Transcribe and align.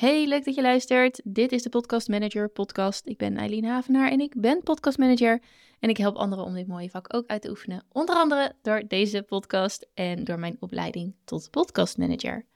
Hey, 0.00 0.26
leuk 0.26 0.44
dat 0.44 0.54
je 0.54 0.62
luistert. 0.62 1.20
Dit 1.24 1.52
is 1.52 1.62
de 1.62 1.68
Podcast 1.68 2.08
Manager 2.08 2.48
podcast. 2.48 3.06
Ik 3.06 3.16
ben 3.16 3.36
Eileen 3.36 3.64
Havenaar 3.64 4.10
en 4.10 4.20
ik 4.20 4.40
ben 4.40 4.62
podcast 4.62 4.98
manager. 4.98 5.42
En 5.80 5.88
ik 5.88 5.96
help 5.96 6.16
anderen 6.16 6.44
om 6.44 6.54
dit 6.54 6.66
mooie 6.66 6.90
vak 6.90 7.14
ook 7.14 7.26
uit 7.26 7.42
te 7.42 7.48
oefenen. 7.50 7.84
Onder 7.92 8.14
andere 8.14 8.52
door 8.62 8.82
deze 8.88 9.22
podcast 9.22 9.88
en 9.94 10.24
door 10.24 10.38
mijn 10.38 10.56
opleiding 10.60 11.14
tot 11.24 11.50
podcast 11.50 11.98
manager. 11.98 12.46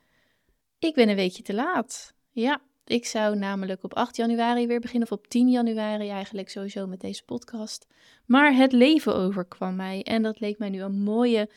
Ik 0.79 0.95
ben 0.95 1.09
een 1.09 1.17
weekje 1.17 1.43
te 1.43 1.55
laat. 1.55 2.15
Ja, 2.31 2.61
ik 2.85 3.07
zou 3.07 3.37
namelijk 3.37 3.83
op 3.83 3.95
8 3.95 4.17
januari 4.17 4.67
weer 4.67 4.81
beginnen, 4.81 5.11
of 5.11 5.19
op 5.19 5.27
10 5.27 5.51
januari 5.51 6.09
eigenlijk 6.09 6.49
sowieso 6.49 6.87
met 6.87 7.01
deze 7.01 7.25
podcast. 7.25 7.87
Maar 8.27 8.55
het 8.55 8.73
leven 8.73 9.15
overkwam 9.15 9.77
mij 9.77 10.03
en 10.03 10.23
dat 10.23 10.41
leek 10.41 10.59
mij 10.59 10.69
nu 10.69 10.83
een 10.83 11.03
mooie 11.03 11.51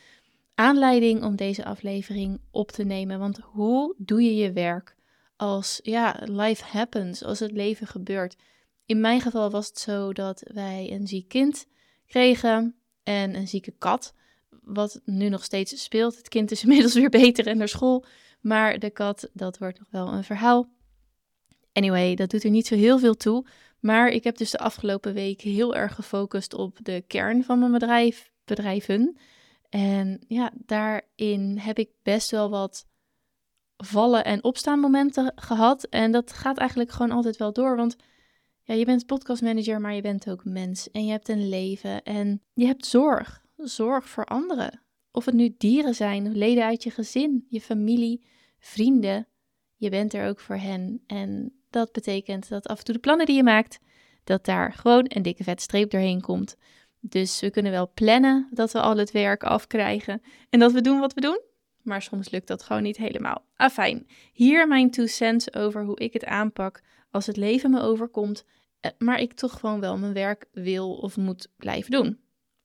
aanleiding 0.55 1.23
om 1.23 1.35
deze 1.35 1.65
aflevering 1.65 2.39
op 2.51 2.71
te 2.71 2.83
nemen. 2.83 3.19
Want 3.19 3.39
hoe 3.43 3.95
doe 3.97 4.23
je 4.23 4.35
je 4.35 4.51
werk 4.51 4.96
als 5.37 5.79
ja, 5.83 6.19
life 6.25 6.63
happens, 6.65 7.23
als 7.23 7.39
het 7.39 7.51
leven 7.51 7.87
gebeurt? 7.87 8.35
In 8.85 9.01
mijn 9.01 9.21
geval 9.21 9.49
was 9.49 9.67
het 9.67 9.79
zo 9.79 10.13
dat 10.13 10.43
wij 10.53 10.91
een 10.91 11.07
ziek 11.07 11.27
kind 11.27 11.67
kregen 12.05 12.75
en 13.03 13.35
een 13.35 13.47
zieke 13.47 13.73
kat. 13.77 14.13
Wat 14.61 15.01
nu 15.05 15.29
nog 15.29 15.43
steeds 15.43 15.83
speelt. 15.83 16.17
Het 16.17 16.29
kind 16.29 16.51
is 16.51 16.61
inmiddels 16.63 16.93
weer 16.93 17.09
beter 17.09 17.47
en 17.47 17.57
naar 17.57 17.67
school. 17.67 18.05
Maar 18.41 18.79
de 18.79 18.89
kat, 18.89 19.29
dat 19.33 19.57
wordt 19.57 19.79
nog 19.79 19.87
wel 19.91 20.07
een 20.07 20.23
verhaal. 20.23 20.69
Anyway, 21.73 22.15
dat 22.15 22.29
doet 22.29 22.43
er 22.43 22.49
niet 22.49 22.67
zo 22.67 22.75
heel 22.75 22.99
veel 22.99 23.15
toe. 23.15 23.45
Maar 23.79 24.09
ik 24.09 24.23
heb 24.23 24.37
dus 24.37 24.51
de 24.51 24.57
afgelopen 24.57 25.13
week 25.13 25.41
heel 25.41 25.75
erg 25.75 25.95
gefocust 25.95 26.53
op 26.53 26.77
de 26.83 27.03
kern 27.07 27.43
van 27.43 27.59
mijn 27.59 27.71
bedrijf, 27.71 28.31
bedrijven. 28.45 29.17
En 29.69 30.19
ja, 30.27 30.51
daarin 30.65 31.57
heb 31.57 31.79
ik 31.79 31.89
best 32.03 32.31
wel 32.31 32.49
wat 32.49 32.85
vallen 33.77 34.23
en 34.23 34.43
opstaan 34.43 34.79
momenten 34.79 35.31
gehad. 35.35 35.83
En 35.83 36.11
dat 36.11 36.33
gaat 36.33 36.57
eigenlijk 36.57 36.91
gewoon 36.91 37.11
altijd 37.11 37.37
wel 37.37 37.53
door. 37.53 37.75
Want 37.75 37.95
ja, 38.63 38.73
je 38.73 38.85
bent 38.85 39.05
podcastmanager, 39.05 39.81
maar 39.81 39.93
je 39.93 40.01
bent 40.01 40.29
ook 40.29 40.45
mens. 40.45 40.91
En 40.91 41.05
je 41.05 41.11
hebt 41.11 41.29
een 41.29 41.49
leven 41.49 42.03
en 42.03 42.41
je 42.53 42.65
hebt 42.65 42.85
zorg. 42.85 43.45
Zorg 43.55 44.09
voor 44.09 44.25
anderen. 44.25 44.81
Of 45.11 45.25
het 45.25 45.35
nu 45.35 45.55
dieren 45.57 45.95
zijn, 45.95 46.37
leden 46.37 46.63
uit 46.63 46.83
je 46.83 46.91
gezin, 46.91 47.45
je 47.49 47.61
familie, 47.61 48.25
vrienden. 48.59 49.27
Je 49.75 49.89
bent 49.89 50.13
er 50.13 50.27
ook 50.27 50.39
voor 50.39 50.55
hen. 50.55 51.03
En 51.07 51.53
dat 51.69 51.91
betekent 51.91 52.49
dat 52.49 52.67
af 52.67 52.77
en 52.77 52.83
toe 52.83 52.93
de 52.93 52.99
plannen 52.99 53.25
die 53.25 53.35
je 53.35 53.43
maakt, 53.43 53.79
dat 54.23 54.45
daar 54.45 54.73
gewoon 54.73 55.05
een 55.07 55.21
dikke 55.21 55.43
vet 55.43 55.61
streep 55.61 55.91
doorheen 55.91 56.21
komt. 56.21 56.55
Dus 56.99 57.39
we 57.39 57.49
kunnen 57.49 57.71
wel 57.71 57.91
plannen 57.93 58.47
dat 58.51 58.71
we 58.71 58.81
al 58.81 58.97
het 58.97 59.11
werk 59.11 59.43
afkrijgen 59.43 60.21
en 60.49 60.59
dat 60.59 60.71
we 60.71 60.81
doen 60.81 60.99
wat 60.99 61.13
we 61.13 61.21
doen. 61.21 61.41
Maar 61.87 62.01
soms 62.01 62.29
lukt 62.29 62.47
dat 62.47 62.63
gewoon 62.63 62.83
niet 62.83 62.97
helemaal. 62.97 63.45
Afijn, 63.55 64.07
hier 64.33 64.67
mijn 64.67 64.91
two 64.91 65.05
cents 65.05 65.53
over 65.53 65.83
hoe 65.83 65.99
ik 65.99 66.13
het 66.13 66.25
aanpak 66.25 66.81
als 67.11 67.25
het 67.25 67.37
leven 67.37 67.71
me 67.71 67.81
overkomt, 67.81 68.45
eh, 68.79 68.91
maar 68.97 69.19
ik 69.19 69.33
toch 69.33 69.59
gewoon 69.59 69.79
wel 69.79 69.97
mijn 69.97 70.13
werk 70.13 70.45
wil 70.51 70.93
of 70.93 71.17
moet 71.17 71.47
blijven 71.57 71.91
doen. 71.91 72.19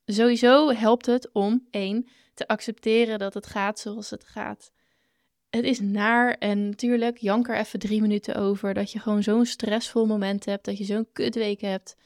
Sowieso 0.05 0.71
helpt 0.71 1.07
het 1.07 1.33
om 1.33 1.67
één 1.71 2.09
te 2.35 2.49
accepteren 2.49 3.19
dat 3.19 3.35
het 3.35 3.47
gaat 3.47 3.79
zoals 3.79 4.11
het 4.11 4.25
gaat. 4.25 4.73
Het 5.51 5.65
is 5.65 5.81
naar 5.81 6.35
en 6.39 6.69
natuurlijk 6.69 7.19
jank 7.19 7.49
er 7.49 7.57
even 7.57 7.79
drie 7.79 8.01
minuten 8.01 8.35
over 8.35 8.75
dat 8.75 8.93
je 8.93 8.99
gewoon 8.99 9.23
zo'n 9.23 9.47
stressvol 9.47 10.07
moment 10.07 10.45
hebt, 10.45 10.65
dat 10.65 10.79
je 10.79 10.85
zo'n 10.85 11.09
kutweek 11.13 11.61
hebt, 11.61 11.97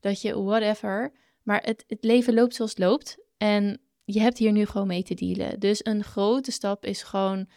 dat 0.00 0.22
je 0.22 0.42
whatever. 0.42 1.12
Maar 1.42 1.62
het, 1.62 1.84
het 1.86 2.04
leven 2.04 2.34
loopt 2.34 2.54
zoals 2.54 2.70
het 2.70 2.80
loopt 2.80 3.18
en 3.36 3.80
je 4.04 4.20
hebt 4.20 4.38
hier 4.38 4.52
nu 4.52 4.66
gewoon 4.66 4.86
mee 4.86 5.02
te 5.02 5.14
dealen. 5.14 5.60
Dus 5.60 5.84
een 5.84 6.04
grote 6.04 6.50
stap 6.50 6.84
is 6.84 7.02
gewoon 7.02 7.48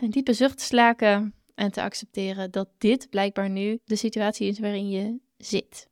een 0.00 0.10
diepe 0.10 0.32
zucht 0.32 0.60
slaken 0.60 1.34
en 1.54 1.70
te 1.70 1.82
accepteren 1.82 2.50
dat 2.50 2.68
dit 2.78 3.10
blijkbaar 3.10 3.50
nu 3.50 3.80
de 3.84 3.96
situatie 3.96 4.48
is 4.48 4.58
waarin 4.58 4.88
je 4.88 5.18
zit. 5.36 5.88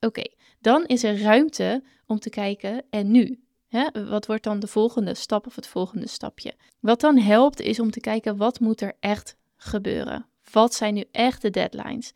Oké, 0.00 0.22
dan 0.60 0.86
is 0.86 1.02
er 1.02 1.20
ruimte 1.20 1.82
om 2.06 2.18
te 2.18 2.30
kijken 2.30 2.84
en 2.90 3.10
nu. 3.10 3.42
Hè, 3.68 4.06
wat 4.08 4.26
wordt 4.26 4.44
dan 4.44 4.60
de 4.60 4.66
volgende 4.66 5.14
stap 5.14 5.46
of 5.46 5.56
het 5.56 5.66
volgende 5.66 6.08
stapje? 6.08 6.54
Wat 6.80 7.00
dan 7.00 7.18
helpt 7.18 7.60
is 7.60 7.80
om 7.80 7.90
te 7.90 8.00
kijken 8.00 8.36
wat 8.36 8.60
moet 8.60 8.80
er 8.80 8.96
echt 9.00 9.36
gebeuren. 9.56 10.26
Wat 10.52 10.74
zijn 10.74 10.94
nu 10.94 11.04
echt 11.10 11.42
de 11.42 11.50
deadlines? 11.50 12.12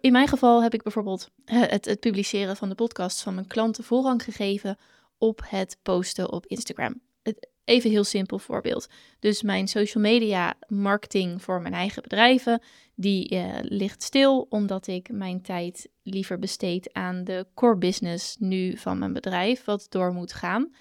In 0.00 0.12
mijn 0.12 0.28
geval 0.28 0.62
heb 0.62 0.74
ik 0.74 0.82
bijvoorbeeld 0.82 1.30
het, 1.44 1.84
het 1.84 2.00
publiceren 2.00 2.56
van 2.56 2.68
de 2.68 2.74
podcast 2.74 3.22
van 3.22 3.34
mijn 3.34 3.46
klanten 3.46 3.84
voorrang 3.84 4.22
gegeven 4.22 4.78
op 5.26 5.40
het 5.44 5.78
posten 5.82 6.32
op 6.32 6.46
Instagram. 6.46 7.00
Even 7.64 7.90
heel 7.90 8.04
simpel 8.04 8.38
voorbeeld. 8.38 8.86
Dus 9.18 9.42
mijn 9.42 9.68
social 9.68 10.02
media 10.02 10.54
marketing 10.68 11.42
voor 11.42 11.60
mijn 11.60 11.74
eigen 11.74 12.02
bedrijven, 12.02 12.62
die 12.94 13.34
uh, 13.34 13.54
ligt 13.60 14.02
stil 14.02 14.46
omdat 14.48 14.86
ik 14.86 15.08
mijn 15.12 15.42
tijd 15.42 15.88
liever 16.02 16.38
besteed 16.38 16.92
aan 16.92 17.24
de 17.24 17.46
core 17.54 17.76
business 17.76 18.36
nu 18.38 18.76
van 18.76 18.98
mijn 18.98 19.12
bedrijf, 19.12 19.64
wat 19.64 19.86
door 19.88 20.12
moet 20.12 20.32
gaan. 20.32 20.72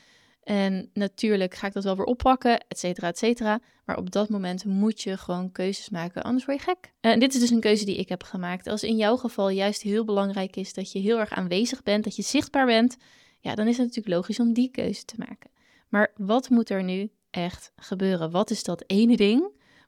En 0.43 0.89
natuurlijk 0.93 1.55
ga 1.55 1.67
ik 1.67 1.73
dat 1.73 1.83
wel 1.83 1.95
weer 1.95 2.05
oppakken, 2.05 2.59
et 2.67 2.79
cetera, 2.79 3.07
et 3.07 3.17
cetera. 3.17 3.59
Maar 3.85 3.97
op 3.97 4.11
dat 4.11 4.29
moment 4.29 4.65
moet 4.65 5.01
je 5.01 5.17
gewoon 5.17 5.51
keuzes 5.51 5.89
maken, 5.89 6.23
anders 6.23 6.45
word 6.45 6.57
je 6.57 6.63
gek. 6.63 6.93
En 7.01 7.19
dit 7.19 7.33
is 7.33 7.39
dus 7.39 7.49
een 7.49 7.59
keuze 7.59 7.85
die 7.85 7.97
ik 7.97 8.09
heb 8.09 8.23
gemaakt. 8.23 8.67
Als 8.67 8.83
in 8.83 8.97
jouw 8.97 9.15
geval 9.17 9.49
juist 9.49 9.81
heel 9.81 10.05
belangrijk 10.05 10.55
is 10.55 10.73
dat 10.73 10.91
je 10.91 10.99
heel 10.99 11.19
erg 11.19 11.29
aanwezig 11.29 11.83
bent, 11.83 12.03
dat 12.03 12.15
je 12.15 12.21
zichtbaar 12.21 12.65
bent, 12.65 12.97
ja, 13.43 13.55
dan 13.55 13.67
is 13.67 13.77
het 13.77 13.87
natuurlijk 13.87 14.15
logisch 14.15 14.39
om 14.39 14.53
die 14.53 14.71
keuze 14.71 15.05
te 15.05 15.15
maken. 15.17 15.49
Maar 15.89 16.11
wat 16.15 16.49
moet 16.49 16.69
er 16.69 16.83
nu 16.83 17.11
echt 17.29 17.71
gebeuren? 17.75 18.31
Wat 18.31 18.49
is 18.49 18.63
dat 18.63 18.83
ene 18.87 19.17
ding 19.17 19.41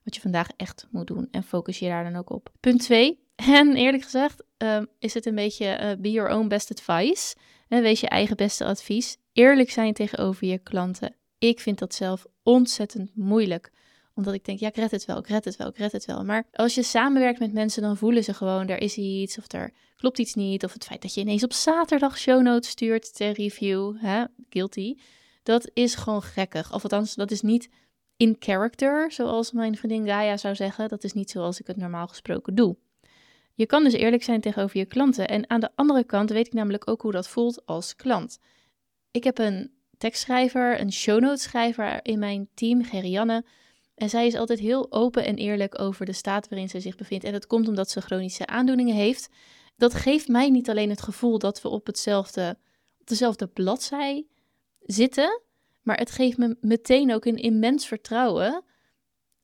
wat 0.03 0.16
je 0.16 0.21
vandaag 0.21 0.47
echt 0.57 0.88
moet 0.91 1.07
doen? 1.07 1.27
En 1.31 1.43
focus 1.43 1.79
je 1.79 1.88
daar 1.88 2.03
dan 2.03 2.16
ook 2.16 2.29
op. 2.29 2.49
Punt 2.59 2.81
2. 2.81 3.23
En 3.35 3.75
eerlijk 3.75 4.03
gezegd 4.03 4.43
ehm, 4.57 4.85
is 4.99 5.13
het 5.13 5.25
een 5.25 5.35
beetje 5.35 5.79
uh, 5.81 6.01
be 6.01 6.11
your 6.11 6.35
own 6.35 6.47
best 6.47 6.71
advice. 6.71 7.35
Wees 7.67 7.99
je 7.99 8.09
eigen 8.09 8.35
beste 8.35 8.66
advies. 8.66 9.17
Eerlijk 9.33 9.72
zijn 9.72 9.93
tegenover 9.93 10.47
je 10.47 10.57
klanten. 10.57 11.16
Ik 11.37 11.59
vind 11.59 11.79
dat 11.79 11.95
zelf 11.95 12.25
ontzettend 12.43 13.11
moeilijk 13.16 13.72
omdat 14.16 14.34
ik 14.34 14.46
denk, 14.46 14.59
ja, 14.59 14.68
ik 14.68 14.76
red 14.76 14.92
het 14.92 15.06
wel, 15.06 15.18
ik 15.18 15.28
red 15.28 15.46
het 15.46 15.56
wel, 15.56 15.68
ik 15.68 15.78
red 15.78 15.92
het 15.92 16.06
wel. 16.06 16.24
Maar 16.24 16.48
als 16.53 16.76
je 16.76 16.84
samenwerkt 16.84 17.40
met 17.40 17.53
mensen, 17.53 17.81
dan 17.81 17.98
voelen 17.98 18.24
ze 18.24 18.34
gewoon, 18.34 18.68
er 18.68 18.81
is 18.81 18.98
iets 18.98 19.38
of 19.38 19.52
er 19.52 19.74
klopt 19.96 20.20
iets 20.20 20.34
niet. 20.34 20.64
Of 20.64 20.74
het 20.74 20.86
feit 20.86 21.02
dat 21.02 21.14
je 21.14 21.22
ineens 21.22 21.44
op 21.44 21.53
zaterdag 21.53 22.18
show 22.18 22.42
notes 22.42 22.70
stuurt 22.70 23.16
ter 23.16 23.31
review, 23.31 23.96
hè, 23.98 24.24
guilty. 24.50 24.96
Dat 25.44 25.70
is 25.74 25.96
gewoon 25.96 26.22
gekkig. 26.22 26.74
Of 26.74 26.84
althans, 26.84 27.16
dat 27.16 27.31
is 27.31 27.42
niet 27.42 27.70
in 28.18 28.36
character, 28.40 29.12
zoals 29.12 29.52
mijn 29.52 29.78
vriendin 29.78 30.06
Gaia 30.06 30.38
zou 30.38 30.56
zeggen. 30.56 30.90
Dat 30.90 31.03
is 31.03 31.14
niet 31.14 31.30
zoals 31.30 31.59
ik 31.59 31.68
het 31.68 31.78
normaal 31.78 32.08
gesproken 32.08 32.56
doe. 32.56 32.78
Je 33.53 33.66
kan 33.66 33.84
dus 33.84 33.94
eerlijk 33.94 34.24
zijn 34.24 34.42
tegenover 34.42 34.78
je 34.78 34.86
klanten. 34.86 35.28
En 35.28 35.50
aan 35.50 35.59
de 35.59 35.70
andere 35.76 36.03
kant 36.03 36.30
weet 36.30 36.47
ik 36.47 36.53
namelijk 36.53 36.90
ook 36.90 37.02
hoe 37.02 37.12
dat 37.12 37.28
voelt 37.28 37.66
als 37.66 37.96
klant. 37.96 38.40
Ik 39.12 39.24
heb 39.24 39.38
een 39.38 39.72
tekstschrijver, 39.97 40.80
een 40.80 40.92
show 40.92 41.20
notes 41.22 41.42
schrijver 41.42 42.00
in 42.02 42.20
mijn 42.20 42.47
team, 42.53 42.84
Gerianne. 42.84 43.46
En 43.95 44.09
zij 44.09 44.28
is 44.28 44.35
altijd 44.35 44.59
heel 44.59 44.91
open 44.91 45.25
en 45.25 45.35
eerlijk 45.35 45.79
over 45.79 46.06
de 46.06 46.13
staat 46.13 46.50
waarin 46.50 46.69
ze 46.69 46.79
zich 46.79 46.95
bevindt. 46.95 47.23
En 47.25 47.31
dat 47.31 47.47
komt 47.47 47.67
omdat 47.67 47.89
ze 47.89 48.01
chronische 48.01 48.47
aandoeningen 48.47 48.95
heeft. 48.95 49.29
Dat 49.78 49.94
geeft 49.94 50.28
mij 50.28 50.50
niet 50.50 50.69
alleen 50.69 50.89
het 50.89 51.01
gevoel 51.01 51.39
dat 51.39 51.61
we 51.61 51.69
op, 51.69 51.85
hetzelfde, 51.85 52.57
op 53.00 53.07
dezelfde 53.07 53.47
bladzij 53.47 54.25
zitten, 54.79 55.41
maar 55.81 55.97
het 55.97 56.11
geeft 56.11 56.38
me 56.38 56.57
meteen 56.61 57.13
ook 57.13 57.25
een 57.25 57.38
immens 57.38 57.88
vertrouwen 57.88 58.63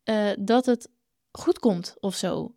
uh, 0.06 0.30
dat 0.40 0.66
het 0.66 0.90
goed 1.32 1.60
komt 1.60 1.96
of 2.00 2.16
zo. 2.16 2.56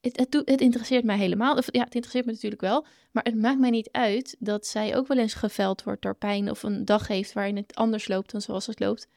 Het, 0.00 0.16
het, 0.16 0.42
het, 0.44 0.60
interesseert 0.60 1.04
mij 1.04 1.16
helemaal. 1.16 1.56
Ja, 1.56 1.84
het 1.84 1.94
interesseert 1.94 2.24
me 2.24 2.32
natuurlijk 2.32 2.60
wel. 2.60 2.86
Maar 3.10 3.24
het 3.24 3.36
maakt 3.36 3.58
mij 3.58 3.70
niet 3.70 3.88
uit 3.90 4.36
dat 4.38 4.66
zij 4.66 4.96
ook 4.96 5.06
wel 5.06 5.18
eens 5.18 5.34
geveld 5.34 5.82
wordt 5.82 6.02
door 6.02 6.16
pijn. 6.16 6.50
Of 6.50 6.62
een 6.62 6.84
dag 6.84 7.08
heeft 7.08 7.32
waarin 7.32 7.56
het 7.56 7.74
anders 7.74 8.08
loopt 8.08 8.32
dan 8.32 8.40
zoals 8.40 8.66
het 8.66 8.80
loopt. 8.80 9.08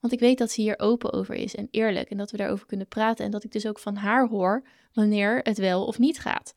Want 0.00 0.12
ik 0.12 0.20
weet 0.20 0.38
dat 0.38 0.50
ze 0.50 0.60
hier 0.60 0.78
open 0.78 1.12
over 1.12 1.34
is 1.34 1.54
en 1.54 1.68
eerlijk. 1.70 2.10
En 2.10 2.16
dat 2.16 2.30
we 2.30 2.36
daarover 2.36 2.66
kunnen 2.66 2.88
praten. 2.88 3.24
En 3.24 3.30
dat 3.30 3.44
ik 3.44 3.52
dus 3.52 3.66
ook 3.66 3.78
van 3.78 3.96
haar 3.96 4.28
hoor 4.28 4.62
wanneer 4.92 5.40
het 5.42 5.58
wel 5.58 5.86
of 5.86 5.98
niet 5.98 6.18
gaat. 6.18 6.54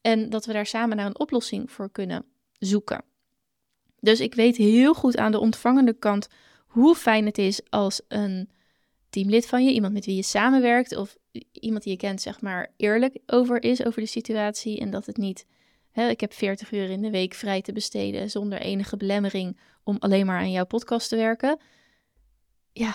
En 0.00 0.30
dat 0.30 0.46
we 0.46 0.52
daar 0.52 0.66
samen 0.66 0.96
naar 0.96 1.06
een 1.06 1.18
oplossing 1.18 1.70
voor 1.70 1.90
kunnen 1.90 2.24
zoeken. 2.52 3.04
Dus 4.00 4.20
ik 4.20 4.34
weet 4.34 4.56
heel 4.56 4.94
goed 4.94 5.16
aan 5.16 5.32
de 5.32 5.40
ontvangende 5.40 5.92
kant 5.92 6.28
hoe 6.66 6.94
fijn 6.94 7.26
het 7.26 7.38
is 7.38 7.70
als 7.70 8.00
een 8.08 8.50
teamlid 9.10 9.46
van 9.46 9.64
je, 9.64 9.72
iemand 9.72 9.92
met 9.92 10.04
wie 10.04 10.16
je 10.16 10.22
samenwerkt 10.22 10.96
of 10.96 11.16
iemand 11.52 11.82
die 11.82 11.92
je 11.92 11.98
kent, 11.98 12.20
zeg 12.20 12.40
maar, 12.40 12.72
eerlijk 12.76 13.18
over 13.26 13.62
is 13.62 13.84
over 13.84 14.00
de 14.00 14.06
situatie. 14.06 14.80
En 14.80 14.90
dat 14.90 15.06
het 15.06 15.16
niet, 15.16 15.46
ik 15.92 16.20
heb 16.20 16.32
40 16.32 16.72
uur 16.72 16.90
in 16.90 17.02
de 17.02 17.10
week 17.10 17.34
vrij 17.34 17.62
te 17.62 17.72
besteden 17.72 18.30
zonder 18.30 18.60
enige 18.60 18.96
belemmering 18.96 19.58
om 19.84 19.96
alleen 19.98 20.26
maar 20.26 20.38
aan 20.38 20.50
jouw 20.50 20.66
podcast 20.66 21.08
te 21.08 21.16
werken. 21.16 21.58
Ja, 22.78 22.94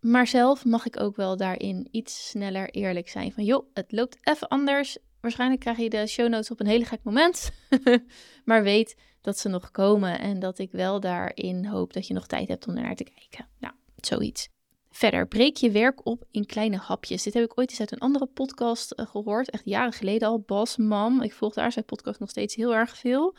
maar 0.00 0.26
zelf 0.26 0.64
mag 0.64 0.86
ik 0.86 1.00
ook 1.00 1.16
wel 1.16 1.36
daarin 1.36 1.88
iets 1.90 2.28
sneller 2.28 2.70
eerlijk 2.70 3.08
zijn. 3.08 3.32
Van 3.32 3.44
joh, 3.44 3.66
het 3.74 3.92
loopt 3.92 4.16
even 4.22 4.48
anders. 4.48 4.98
Waarschijnlijk 5.20 5.60
krijg 5.60 5.78
je 5.78 5.90
de 5.90 6.06
show 6.06 6.28
notes 6.28 6.50
op 6.50 6.60
een 6.60 6.66
hele 6.66 6.84
gek 6.84 7.00
moment. 7.02 7.50
maar 8.44 8.62
weet 8.62 8.96
dat 9.20 9.38
ze 9.38 9.48
nog 9.48 9.70
komen 9.70 10.18
en 10.18 10.38
dat 10.38 10.58
ik 10.58 10.72
wel 10.72 11.00
daarin 11.00 11.66
hoop 11.66 11.92
dat 11.92 12.06
je 12.06 12.14
nog 12.14 12.26
tijd 12.26 12.48
hebt 12.48 12.66
om 12.66 12.76
ernaar 12.76 12.94
te 12.94 13.04
kijken. 13.04 13.48
Nou, 13.58 13.74
zoiets. 13.96 14.48
Verder, 14.90 15.28
breek 15.28 15.56
je 15.56 15.70
werk 15.70 16.06
op 16.06 16.24
in 16.30 16.46
kleine 16.46 16.76
hapjes. 16.76 17.22
Dit 17.22 17.34
heb 17.34 17.44
ik 17.44 17.58
ooit 17.58 17.70
eens 17.70 17.80
uit 17.80 17.92
een 17.92 17.98
andere 17.98 18.26
podcast 18.26 18.90
eh, 18.90 19.06
gehoord, 19.06 19.50
echt 19.50 19.64
jaren 19.64 19.92
geleden 19.92 20.28
al. 20.28 20.40
Bas 20.40 20.76
Mam, 20.76 21.22
ik 21.22 21.32
volg 21.32 21.54
daar 21.54 21.72
zijn 21.72 21.84
podcast 21.84 22.20
nog 22.20 22.30
steeds 22.30 22.54
heel 22.54 22.74
erg 22.74 22.96
veel. 22.96 23.36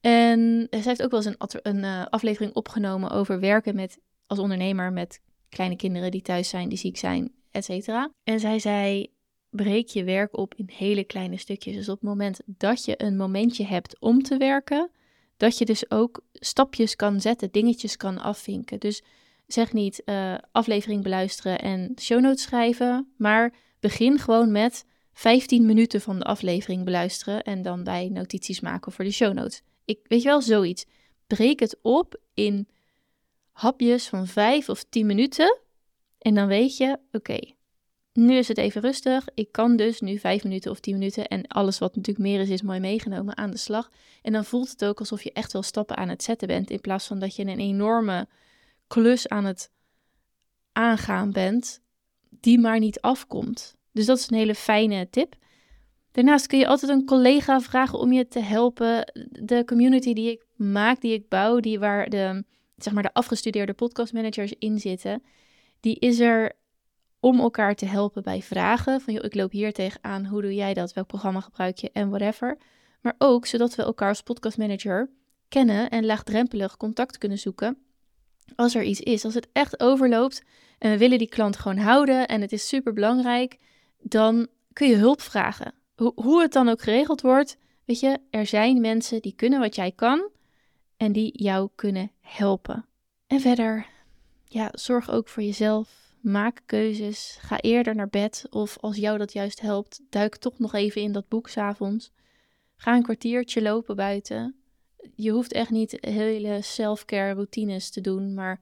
En 0.00 0.66
zij 0.70 0.80
heeft 0.82 1.02
ook 1.02 1.10
wel 1.10 1.24
eens 1.24 1.34
een, 1.38 1.60
een 1.62 1.84
uh, 1.84 2.06
aflevering 2.06 2.54
opgenomen 2.54 3.10
over 3.10 3.40
werken 3.40 3.74
met, 3.74 3.98
als 4.28 4.38
ondernemer 4.38 4.92
met 4.92 5.20
kleine 5.48 5.76
kinderen 5.76 6.10
die 6.10 6.22
thuis 6.22 6.48
zijn, 6.48 6.68
die 6.68 6.78
ziek 6.78 6.96
zijn, 6.96 7.32
et 7.50 7.64
cetera. 7.64 8.10
En 8.24 8.40
zij 8.40 8.58
zei, 8.58 9.12
breek 9.50 9.88
je 9.88 10.04
werk 10.04 10.36
op 10.36 10.54
in 10.54 10.70
hele 10.72 11.04
kleine 11.04 11.36
stukjes. 11.36 11.74
Dus 11.74 11.88
op 11.88 12.00
het 12.00 12.08
moment 12.08 12.40
dat 12.46 12.84
je 12.84 13.02
een 13.02 13.16
momentje 13.16 13.64
hebt 13.64 14.00
om 14.00 14.22
te 14.22 14.36
werken, 14.36 14.90
dat 15.36 15.58
je 15.58 15.64
dus 15.64 15.90
ook 15.90 16.20
stapjes 16.32 16.96
kan 16.96 17.20
zetten, 17.20 17.50
dingetjes 17.50 17.96
kan 17.96 18.18
afvinken. 18.18 18.80
Dus 18.80 19.02
zeg 19.46 19.72
niet 19.72 20.02
uh, 20.04 20.34
aflevering 20.52 21.02
beluisteren 21.02 21.58
en 21.58 21.92
show 22.00 22.20
notes 22.20 22.42
schrijven, 22.42 23.12
maar 23.16 23.54
begin 23.80 24.18
gewoon 24.18 24.52
met 24.52 24.84
15 25.12 25.66
minuten 25.66 26.00
van 26.00 26.18
de 26.18 26.24
aflevering 26.24 26.84
beluisteren 26.84 27.42
en 27.42 27.62
dan 27.62 27.84
bij 27.84 28.08
notities 28.08 28.60
maken 28.60 28.92
voor 28.92 29.04
de 29.04 29.10
show 29.10 29.32
notes. 29.32 29.62
Ik 29.84 29.98
weet 30.02 30.22
je 30.22 30.28
wel 30.28 30.42
zoiets. 30.42 30.84
Breek 31.26 31.60
het 31.60 31.78
op 31.82 32.20
in 32.34 32.68
hapjes 33.58 34.08
van 34.08 34.26
5 34.26 34.68
of 34.68 34.84
10 34.84 35.06
minuten 35.06 35.58
en 36.18 36.34
dan 36.34 36.46
weet 36.46 36.76
je, 36.76 36.98
oké, 37.12 37.38
nu 38.12 38.34
is 38.34 38.48
het 38.48 38.58
even 38.58 38.80
rustig. 38.80 39.26
Ik 39.34 39.52
kan 39.52 39.76
dus 39.76 40.00
nu 40.00 40.18
5 40.18 40.44
minuten 40.44 40.70
of 40.70 40.80
10 40.80 40.98
minuten 40.98 41.26
en 41.26 41.46
alles 41.46 41.78
wat 41.78 41.96
natuurlijk 41.96 42.26
meer 42.26 42.40
is, 42.40 42.48
is 42.48 42.62
mooi 42.62 42.80
meegenomen 42.80 43.36
aan 43.36 43.50
de 43.50 43.56
slag. 43.56 43.90
En 44.22 44.32
dan 44.32 44.44
voelt 44.44 44.70
het 44.70 44.84
ook 44.84 44.98
alsof 44.98 45.22
je 45.22 45.32
echt 45.32 45.52
wel 45.52 45.62
stappen 45.62 45.96
aan 45.96 46.08
het 46.08 46.22
zetten 46.22 46.48
bent 46.48 46.70
in 46.70 46.80
plaats 46.80 47.06
van 47.06 47.18
dat 47.18 47.36
je 47.36 47.42
een 47.42 47.58
enorme 47.58 48.28
klus 48.86 49.28
aan 49.28 49.44
het 49.44 49.70
aangaan 50.72 51.32
bent, 51.32 51.80
die 52.30 52.58
maar 52.58 52.78
niet 52.78 53.00
afkomt. 53.00 53.76
Dus 53.92 54.06
dat 54.06 54.18
is 54.18 54.30
een 54.30 54.36
hele 54.36 54.54
fijne 54.54 55.10
tip. 55.10 55.34
Daarnaast 56.12 56.46
kun 56.46 56.58
je 56.58 56.66
altijd 56.66 56.90
een 56.90 57.04
collega 57.04 57.60
vragen 57.60 57.98
om 57.98 58.12
je 58.12 58.28
te 58.28 58.40
helpen. 58.40 59.12
De 59.30 59.62
community 59.66 60.12
die 60.12 60.30
ik 60.30 60.46
maak, 60.56 61.00
die 61.00 61.12
ik 61.12 61.28
bouw, 61.28 61.60
die 61.60 61.78
waar 61.78 62.10
de, 62.10 62.44
zeg 62.78 62.92
maar 62.92 63.02
de 63.02 63.12
afgestudeerde 63.14 63.72
podcastmanagers 63.72 64.54
in 64.58 64.78
zitten, 64.78 65.22
die 65.80 65.98
is 65.98 66.20
er 66.20 66.52
om 67.20 67.40
elkaar 67.40 67.74
te 67.74 67.86
helpen 67.86 68.22
bij 68.22 68.42
vragen. 68.42 69.00
Van 69.00 69.14
joh, 69.14 69.24
ik 69.24 69.34
loop 69.34 69.50
hier 69.50 69.72
tegenaan, 69.72 70.26
hoe 70.26 70.42
doe 70.42 70.54
jij 70.54 70.74
dat? 70.74 70.92
Welk 70.92 71.06
programma 71.06 71.40
gebruik 71.40 71.76
je 71.76 71.90
en 71.92 72.08
whatever. 72.08 72.58
Maar 73.00 73.14
ook 73.18 73.46
zodat 73.46 73.74
we 73.74 73.82
elkaar 73.82 74.08
als 74.08 74.22
podcastmanager 74.22 75.10
kennen 75.48 75.90
en 75.90 76.06
laagdrempelig 76.06 76.76
contact 76.76 77.18
kunnen 77.18 77.38
zoeken 77.38 77.78
als 78.56 78.74
er 78.74 78.82
iets 78.82 79.00
is, 79.00 79.24
als 79.24 79.34
het 79.34 79.48
echt 79.52 79.80
overloopt 79.80 80.42
en 80.78 80.90
we 80.90 80.98
willen 80.98 81.18
die 81.18 81.28
klant 81.28 81.56
gewoon 81.56 81.78
houden 81.78 82.28
en 82.28 82.40
het 82.40 82.52
is 82.52 82.68
super 82.68 82.92
belangrijk, 82.92 83.58
dan 84.00 84.46
kun 84.72 84.88
je 84.88 84.96
hulp 84.96 85.20
vragen. 85.20 85.74
hoe 86.14 86.42
het 86.42 86.52
dan 86.52 86.68
ook 86.68 86.82
geregeld 86.82 87.20
wordt, 87.20 87.56
weet 87.84 88.00
je, 88.00 88.18
er 88.30 88.46
zijn 88.46 88.80
mensen 88.80 89.22
die 89.22 89.32
kunnen 89.32 89.60
wat 89.60 89.74
jij 89.74 89.92
kan 89.92 90.30
en 90.96 91.12
die 91.12 91.42
jou 91.42 91.68
kunnen 91.74 92.10
helpen. 92.36 92.86
En 93.26 93.40
verder, 93.40 93.86
ja, 94.44 94.68
zorg 94.72 95.10
ook 95.10 95.28
voor 95.28 95.42
jezelf. 95.42 96.12
Maak 96.20 96.60
keuzes. 96.66 97.38
Ga 97.40 97.60
eerder 97.60 97.94
naar 97.94 98.08
bed. 98.08 98.46
Of 98.50 98.78
als 98.80 98.96
jou 98.96 99.18
dat 99.18 99.32
juist 99.32 99.60
helpt, 99.60 100.00
duik 100.10 100.36
toch 100.36 100.58
nog 100.58 100.74
even 100.74 101.02
in 101.02 101.12
dat 101.12 101.28
boek 101.28 101.48
s'avonds. 101.48 102.12
Ga 102.76 102.94
een 102.94 103.02
kwartiertje 103.02 103.62
lopen 103.62 103.96
buiten 103.96 104.58
je 105.14 105.30
hoeft 105.30 105.52
echt 105.52 105.70
niet 105.70 105.98
hele 106.00 106.58
self-care 106.62 107.32
routines 107.32 107.90
te 107.90 108.00
doen, 108.00 108.34
maar 108.34 108.60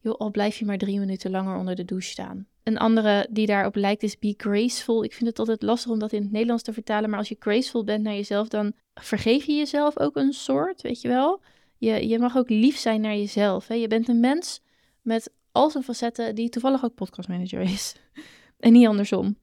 joh, 0.00 0.18
al 0.18 0.30
blijf 0.30 0.56
je 0.56 0.64
maar 0.64 0.78
drie 0.78 0.98
minuten 0.98 1.30
langer 1.30 1.58
onder 1.58 1.74
de 1.74 1.84
douche 1.84 2.08
staan. 2.08 2.46
Een 2.62 2.78
andere 2.78 3.26
die 3.30 3.46
daarop 3.46 3.74
lijkt 3.74 4.02
is 4.02 4.18
be 4.18 4.34
graceful. 4.36 5.04
Ik 5.04 5.12
vind 5.12 5.28
het 5.28 5.38
altijd 5.38 5.62
lastig 5.62 5.90
om 5.90 5.98
dat 5.98 6.12
in 6.12 6.22
het 6.22 6.30
Nederlands 6.30 6.62
te 6.62 6.72
vertalen, 6.72 7.10
maar 7.10 7.18
als 7.18 7.28
je 7.28 7.36
graceful 7.38 7.84
bent 7.84 8.02
naar 8.02 8.14
jezelf, 8.14 8.48
dan 8.48 8.72
vergeef 8.94 9.44
je 9.44 9.56
jezelf 9.56 9.98
ook 9.98 10.16
een 10.16 10.32
soort, 10.32 10.82
weet 10.82 11.00
je 11.00 11.08
wel. 11.08 11.40
Je, 11.78 12.08
je 12.08 12.18
mag 12.18 12.36
ook 12.36 12.48
lief 12.48 12.78
zijn 12.78 13.00
naar 13.00 13.16
jezelf. 13.16 13.66
Hè? 13.66 13.74
Je 13.74 13.88
bent 13.88 14.08
een 14.08 14.20
mens 14.20 14.60
met 15.02 15.30
al 15.52 15.70
zijn 15.70 15.84
facetten 15.84 16.34
die 16.34 16.48
toevallig 16.48 16.84
ook 16.84 16.94
podcastmanager 16.94 17.60
is. 17.60 17.94
en 18.58 18.72
niet 18.72 18.86
andersom. 18.86 19.36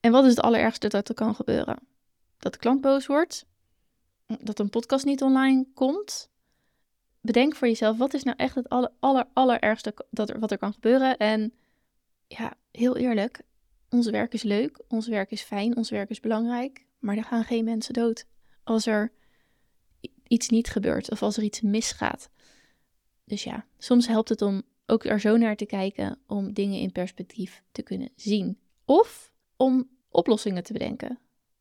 En 0.00 0.12
wat 0.12 0.24
is 0.24 0.30
het 0.30 0.40
allerergste 0.40 0.88
dat 0.88 1.08
er 1.08 1.14
kan 1.14 1.34
gebeuren? 1.34 1.78
Dat 2.38 2.52
de 2.52 2.58
klant 2.58 2.80
boos 2.80 3.06
wordt, 3.06 3.46
dat 4.40 4.58
een 4.58 4.70
podcast 4.70 5.04
niet 5.04 5.22
online 5.22 5.66
komt, 5.74 6.30
bedenk 7.20 7.56
voor 7.56 7.68
jezelf, 7.68 7.96
wat 7.96 8.14
is 8.14 8.22
nou 8.22 8.36
echt 8.36 8.54
het 8.54 8.68
aller, 8.68 8.90
aller, 8.98 9.24
allerergste 9.32 9.94
dat 10.10 10.30
er, 10.30 10.38
wat 10.38 10.50
er 10.50 10.58
kan 10.58 10.72
gebeuren? 10.72 11.16
En 11.16 11.52
ja, 12.26 12.54
heel 12.70 12.96
eerlijk, 12.96 13.40
ons 13.90 14.10
werk 14.10 14.32
is 14.32 14.42
leuk, 14.42 14.80
ons 14.88 15.08
werk 15.08 15.30
is 15.30 15.42
fijn, 15.42 15.76
ons 15.76 15.90
werk 15.90 16.10
is 16.10 16.20
belangrijk, 16.20 16.86
maar 16.98 17.16
er 17.16 17.24
gaan 17.24 17.44
geen 17.44 17.64
mensen 17.64 17.94
dood 17.94 18.26
als 18.64 18.86
er 18.86 19.12
iets 20.28 20.48
niet 20.48 20.68
gebeurt 20.68 21.10
of 21.10 21.22
als 21.22 21.36
er 21.36 21.42
iets 21.42 21.60
misgaat. 21.60 22.30
Dus 23.24 23.44
ja, 23.44 23.66
soms 23.78 24.06
helpt 24.06 24.28
het 24.28 24.42
om 24.42 24.62
ook 24.86 25.04
er 25.04 25.20
zo 25.20 25.36
naar 25.36 25.56
te 25.56 25.66
kijken 25.66 26.18
om 26.26 26.52
dingen 26.52 26.80
in 26.80 26.92
perspectief 26.92 27.62
te 27.72 27.82
kunnen 27.82 28.10
zien. 28.16 28.58
Of 28.84 29.32
om 29.56 29.88
oplossingen 30.10 30.62
te 30.62 30.72
bedenken. 30.72 31.18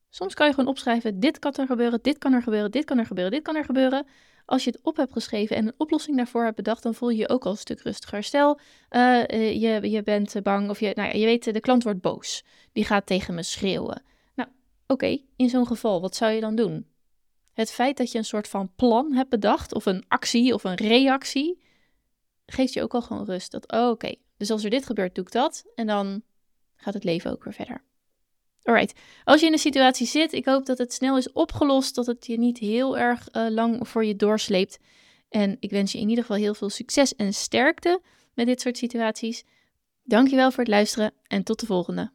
Soms 0.10 0.34
kan 0.34 0.48
je 0.48 0.54
gewoon 0.54 0.70
opschrijven: 0.70 1.20
dit 1.20 1.40
kan 1.40 1.54
er 1.54 1.66
gebeuren, 1.68 2.00
dit 2.02 2.18
kan 2.18 2.34
er 2.34 2.44
gebeuren, 2.44 2.72
dit 2.72 2.86
kan 2.86 2.98
er 2.98 3.06
gebeuren, 3.06 3.34
dit 3.34 3.44
kan 3.44 3.56
er 3.56 3.66
gebeuren. 3.66 4.06
Als 4.46 4.64
je 4.64 4.70
het 4.70 4.80
op 4.84 4.98
hebt 4.98 5.12
geschreven 5.12 5.56
en 5.56 5.68
een 5.68 5.74
oplossing 5.78 6.18
daarvoor 6.18 6.44
hebt 6.44 6.56
bedacht, 6.56 6.84
dan 6.84 6.94
voel 6.94 7.10
je 7.10 7.18
je 7.18 7.30
ook 7.30 7.46
al 7.46 7.52
een 7.52 7.58
stuk 7.58 7.82
rustiger. 7.82 8.24
Stel, 8.24 8.60
uh, 8.90 9.26
je, 9.62 9.90
je 9.90 10.04
bent 10.04 10.44
bang 10.44 10.70
of 10.70 10.80
je, 10.80 10.92
nou 10.96 11.08
ja, 11.08 11.16
je 11.20 11.26
weet, 11.26 11.54
de 11.54 11.60
klant 11.60 11.84
wordt 11.84 12.02
boos. 12.02 12.44
Die 12.72 12.86
gaat 12.86 13.06
tegen 13.06 13.34
me 13.34 13.44
schreeuwen. 13.44 14.04
Nou, 14.36 14.50
oké, 14.88 15.18
in 15.36 15.50
zo'n 15.50 15.68
geval, 15.68 16.02
wat 16.02 16.16
zou 16.16 16.32
je 16.32 16.42
dan 16.42 16.56
doen? 16.56 16.86
Het 17.58 17.72
feit 17.72 17.98
dat 17.98 18.12
je 18.12 18.18
een 18.18 18.26
soort 18.26 18.48
van 18.48 18.72
plan 18.76 19.14
hebt 19.14 19.30
bedacht, 19.30 19.74
of 19.74 19.86
een 19.86 20.04
actie 20.08 20.54
of 20.54 20.64
een 20.64 20.76
reactie, 20.76 21.62
geeft 22.46 22.74
je 22.74 22.82
ook 22.82 22.94
al 22.94 23.02
gewoon 23.02 23.26
rust. 23.26 23.52
Dat, 23.52 23.72
oh, 23.72 23.90
oké, 23.90 24.16
dus 24.38 24.50
als 24.50 24.64
er 24.64 24.70
dit 24.70 24.86
gebeurt, 24.86 25.16
doe 25.16 25.24
ik 25.24 25.32
dat. 25.32 25.66
En 25.76 25.88
dan 25.88 26.24
gaat 26.76 26.94
het 26.94 27.04
leven 27.04 27.32
ook 27.32 27.44
weer 27.44 27.54
verder. 27.54 27.84
Alright, 28.64 29.00
als 29.24 29.40
je 29.40 29.46
in 29.46 29.54
een 29.54 29.60
situatie 29.60 30.08
zit, 30.08 30.34
ik 30.34 30.46
hoop 30.46 30.66
dat 30.66 30.78
het 30.78 30.94
snel 30.94 31.18
is 31.18 31.32
opgelost, 31.32 31.96
dat 31.96 32.06
het 32.06 32.26
je 32.26 32.38
niet 32.38 32.58
heel 32.58 32.98
erg 32.98 33.28
uh, 33.32 33.50
lang 33.50 33.88
voor 33.88 34.06
je 34.06 34.16
doorsleept. 34.16 34.80
En 35.30 35.58
ik 35.60 35.70
wens 35.70 35.92
je 35.92 36.00
in 36.00 36.10
ieder 36.10 36.24
geval 36.24 36.40
heel 36.40 36.54
veel 36.54 36.70
succes 36.70 37.16
en 37.16 37.34
sterkte 37.34 38.02
met 38.34 38.46
dit 38.46 38.62
soort 38.62 38.78
situaties. 38.78 39.44
Dankjewel 40.04 40.52
voor 40.52 40.64
het 40.64 40.74
luisteren 40.74 41.14
en 41.28 41.44
tot 41.44 41.60
de 41.60 41.66
volgende. 41.66 42.12